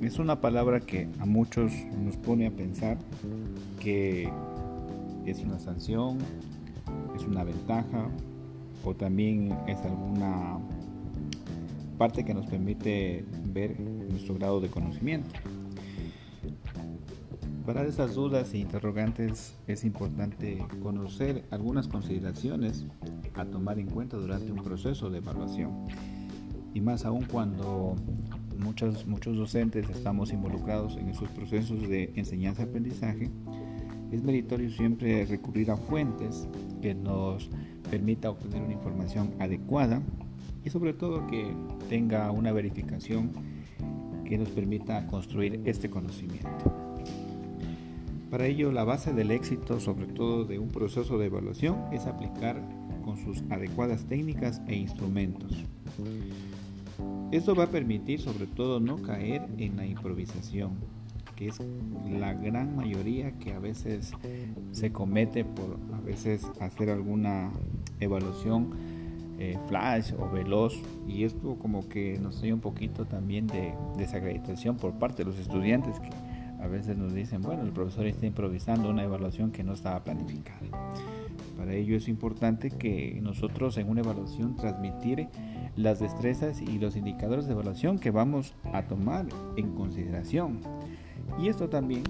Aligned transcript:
es 0.00 0.18
una 0.18 0.40
palabra 0.40 0.80
que 0.80 1.06
a 1.20 1.26
muchos 1.26 1.70
nos 2.02 2.16
pone 2.16 2.46
a 2.46 2.50
pensar 2.50 2.96
que 3.78 4.32
es 5.26 5.40
una 5.40 5.58
sanción, 5.58 6.16
es 7.14 7.24
una 7.24 7.44
ventaja 7.44 8.08
o 8.84 8.94
también 8.94 9.54
es 9.66 9.78
alguna 9.80 10.58
parte 11.98 12.24
que 12.24 12.32
nos 12.32 12.46
permite 12.46 13.26
ver 13.44 13.78
nuestro 13.78 14.34
grado 14.36 14.60
de 14.60 14.70
conocimiento. 14.70 15.28
Para 17.66 17.84
esas 17.84 18.14
dudas 18.14 18.54
e 18.54 18.58
interrogantes 18.58 19.54
es 19.66 19.84
importante 19.84 20.66
conocer 20.82 21.44
algunas 21.50 21.86
consideraciones 21.86 22.86
a 23.34 23.44
tomar 23.44 23.78
en 23.78 23.88
cuenta 23.88 24.16
durante 24.16 24.50
un 24.50 24.62
proceso 24.62 25.10
de 25.10 25.18
evaluación. 25.18 25.86
Y 26.72 26.80
más 26.80 27.04
aún 27.04 27.24
cuando 27.30 27.94
muchos, 28.58 29.06
muchos 29.06 29.36
docentes 29.36 29.88
estamos 29.90 30.32
involucrados 30.32 30.96
en 30.96 31.08
esos 31.08 31.28
procesos 31.30 31.88
de 31.88 32.12
enseñanza-aprendizaje, 32.16 33.30
es 34.12 34.22
meritorio 34.22 34.70
siempre 34.70 35.26
recurrir 35.26 35.70
a 35.70 35.76
fuentes 35.76 36.48
que 36.80 36.94
nos 36.94 37.50
permita 37.90 38.30
obtener 38.30 38.62
una 38.62 38.72
información 38.72 39.34
adecuada 39.40 40.02
y 40.64 40.70
sobre 40.70 40.92
todo 40.92 41.26
que 41.26 41.52
tenga 41.88 42.30
una 42.30 42.52
verificación 42.52 43.32
que 44.24 44.38
nos 44.38 44.48
permita 44.48 45.06
construir 45.06 45.60
este 45.64 45.90
conocimiento. 45.90 46.48
Para 48.30 48.46
ello, 48.46 48.72
la 48.72 48.84
base 48.84 49.12
del 49.12 49.30
éxito, 49.30 49.78
sobre 49.78 50.06
todo 50.06 50.44
de 50.44 50.58
un 50.58 50.68
proceso 50.68 51.18
de 51.18 51.26
evaluación, 51.26 51.76
es 51.92 52.06
aplicar 52.06 52.60
con 53.04 53.16
sus 53.16 53.44
adecuadas 53.50 54.06
técnicas 54.06 54.60
e 54.66 54.74
instrumentos. 54.74 55.52
Esto 57.32 57.54
va 57.54 57.64
a 57.64 57.70
permitir 57.70 58.20
sobre 58.20 58.46
todo 58.46 58.80
no 58.80 58.96
caer 59.02 59.46
en 59.58 59.76
la 59.76 59.86
improvisación, 59.86 60.72
que 61.36 61.48
es 61.48 61.60
la 62.18 62.32
gran 62.32 62.76
mayoría 62.76 63.32
que 63.38 63.52
a 63.52 63.58
veces 63.58 64.12
se 64.72 64.92
comete 64.92 65.44
por 65.44 65.78
a 65.92 66.00
veces 66.00 66.46
hacer 66.60 66.90
alguna 66.90 67.50
evaluación 68.00 68.70
eh, 69.38 69.58
flash 69.66 70.12
o 70.16 70.30
veloz 70.30 70.80
y 71.08 71.24
esto 71.24 71.56
como 71.56 71.88
que 71.88 72.18
nos 72.20 72.38
trae 72.38 72.52
un 72.52 72.60
poquito 72.60 73.04
también 73.04 73.48
de 73.48 73.74
desacreditación 73.96 74.76
por 74.76 74.92
parte 74.92 75.24
de 75.24 75.30
los 75.30 75.40
estudiantes 75.40 75.98
que 75.98 76.10
a 76.62 76.68
veces 76.68 76.96
nos 76.96 77.12
dicen, 77.12 77.42
bueno, 77.42 77.62
el 77.62 77.72
profesor 77.72 78.06
está 78.06 78.26
improvisando 78.26 78.88
una 78.88 79.02
evaluación 79.02 79.50
que 79.50 79.62
no 79.64 79.74
estaba 79.74 80.02
planificada. 80.02 80.60
Para 81.64 81.76
ello 81.76 81.96
es 81.96 82.08
importante 82.08 82.68
que 82.68 83.18
nosotros 83.22 83.78
en 83.78 83.88
una 83.88 84.02
evaluación 84.02 84.54
transmitir 84.54 85.28
las 85.76 85.98
destrezas 85.98 86.60
y 86.60 86.78
los 86.78 86.94
indicadores 86.94 87.46
de 87.46 87.52
evaluación 87.52 87.98
que 87.98 88.10
vamos 88.10 88.54
a 88.74 88.82
tomar 88.82 89.24
en 89.56 89.74
consideración. 89.74 90.60
Y 91.40 91.48
esto 91.48 91.70
también 91.70 92.02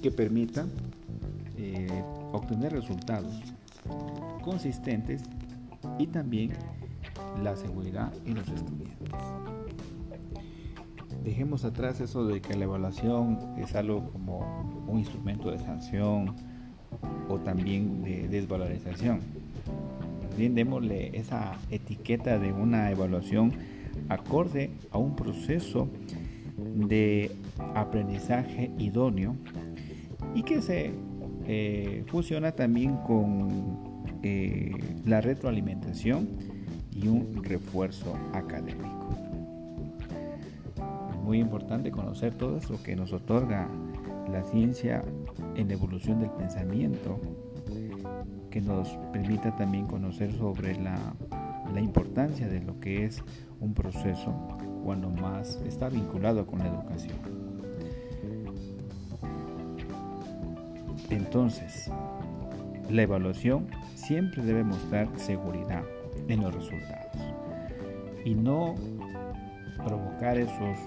que 0.00 0.12
permita 0.12 0.68
eh, 1.56 1.88
obtener 2.30 2.70
resultados 2.70 3.34
consistentes 4.44 5.24
y 5.98 6.06
también 6.06 6.52
la 7.42 7.56
seguridad 7.56 8.12
en 8.24 8.36
los 8.36 8.48
estudiantes. 8.48 9.08
Dejemos 11.24 11.64
atrás 11.64 12.00
eso 12.00 12.24
de 12.28 12.40
que 12.40 12.54
la 12.54 12.66
evaluación 12.66 13.54
es 13.58 13.74
algo 13.74 14.12
como 14.12 14.86
un 14.86 15.00
instrumento 15.00 15.50
de 15.50 15.58
sanción 15.58 16.53
o 17.28 17.38
también 17.38 18.02
de 18.02 18.28
desvalorización. 18.28 19.20
También 20.28 20.54
démosle 20.54 21.16
esa 21.16 21.56
etiqueta 21.70 22.38
de 22.38 22.52
una 22.52 22.90
evaluación 22.90 23.52
acorde 24.08 24.70
a 24.90 24.98
un 24.98 25.14
proceso 25.14 25.88
de 26.56 27.30
aprendizaje 27.74 28.70
idóneo 28.78 29.36
y 30.34 30.42
que 30.42 30.60
se 30.60 30.92
eh, 31.46 32.04
funciona 32.06 32.52
también 32.52 32.96
con 33.06 33.78
eh, 34.22 34.72
la 35.04 35.20
retroalimentación 35.20 36.28
y 36.90 37.08
un 37.08 37.42
refuerzo 37.44 38.16
académico. 38.32 39.08
Es 41.12 41.20
muy 41.22 41.38
importante 41.38 41.90
conocer 41.90 42.34
todo 42.34 42.58
eso 42.58 42.82
que 42.82 42.96
nos 42.96 43.12
otorga 43.12 43.68
la 44.34 44.42
ciencia 44.42 45.04
en 45.54 45.68
la 45.68 45.74
evolución 45.74 46.18
del 46.18 46.30
pensamiento, 46.30 47.20
que 48.50 48.60
nos 48.60 48.88
permita 49.12 49.54
también 49.54 49.86
conocer 49.86 50.32
sobre 50.32 50.74
la, 50.80 50.96
la 51.72 51.80
importancia 51.80 52.48
de 52.48 52.60
lo 52.60 52.80
que 52.80 53.04
es 53.04 53.22
un 53.60 53.74
proceso 53.74 54.34
cuando 54.84 55.08
más 55.08 55.60
está 55.66 55.88
vinculado 55.88 56.46
con 56.46 56.58
la 56.58 56.66
educación. 56.66 57.16
Entonces, 61.10 61.90
la 62.90 63.02
evaluación 63.02 63.68
siempre 63.94 64.42
debe 64.42 64.64
mostrar 64.64 65.08
seguridad 65.16 65.84
en 66.26 66.42
los 66.42 66.52
resultados 66.54 67.16
y 68.24 68.34
no 68.34 68.74
provocar 69.84 70.38
esos 70.38 70.78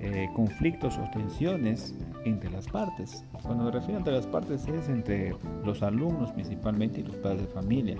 eh, 0.00 0.28
conflictos 0.34 0.98
o 0.98 1.08
tensiones 1.12 1.94
entre 2.24 2.50
las 2.50 2.66
partes. 2.66 3.24
Cuando 3.42 3.64
me 3.64 3.70
refiero 3.70 3.98
entre 3.98 4.14
las 4.14 4.26
partes 4.26 4.66
es 4.66 4.88
entre 4.88 5.34
los 5.64 5.82
alumnos 5.82 6.32
principalmente 6.32 7.00
y 7.00 7.04
los 7.04 7.16
padres 7.16 7.42
de 7.42 7.46
familia, 7.48 7.96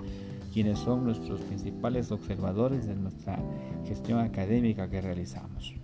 quienes 0.53 0.79
son 0.79 1.03
nuestros 1.03 1.41
principales 1.41 2.11
observadores 2.11 2.87
de 2.87 2.95
nuestra 2.95 3.37
gestión 3.85 4.19
académica 4.19 4.89
que 4.89 5.01
realizamos. 5.01 5.75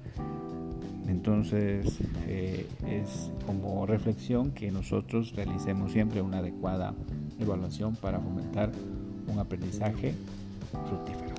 Entonces 1.08 2.00
eh, 2.28 2.68
es 2.88 3.32
como 3.46 3.86
reflexión 3.86 4.52
que 4.52 4.72
nosotros 4.72 5.34
realicemos 5.36 5.92
siempre 5.92 6.22
una 6.22 6.38
adecuada 6.38 6.94
evaluación 7.40 7.96
para 7.96 8.20
fomentar 8.20 8.72
un 9.28 9.40
aprendizaje 9.40 10.14
fructífero. 10.88 11.32